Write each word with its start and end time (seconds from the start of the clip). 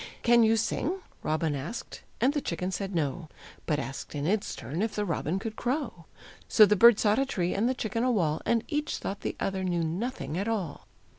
"Can 0.23 0.41
you 0.41 0.57
sing?" 0.57 0.99
robin 1.21 1.53
asked, 1.53 2.01
and 2.19 2.33
the 2.33 2.41
chicken 2.41 2.71
said 2.71 2.95
"No;" 2.95 3.29
But 3.67 3.77
asked 3.77 4.15
in 4.15 4.25
its 4.25 4.55
turn 4.55 4.81
if 4.81 4.95
the 4.95 5.05
robin 5.05 5.37
could 5.37 5.55
crow. 5.55 6.05
So 6.47 6.65
the 6.65 6.75
bird 6.75 6.97
sought 6.97 7.19
a 7.19 7.25
tree 7.27 7.53
and 7.53 7.69
the 7.69 7.75
chicken 7.75 8.03
a 8.03 8.09
wall, 8.09 8.41
And 8.43 8.63
each 8.67 8.97
thought 8.97 9.21
the 9.21 9.35
other 9.39 9.63
knew 9.63 9.83
nothing 9.83 10.39
at 10.39 10.47
all. 10.47 10.87